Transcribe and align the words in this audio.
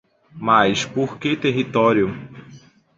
Mas 0.33 0.83
por 0.83 1.19
que 1.19 1.37
território? 1.37 2.07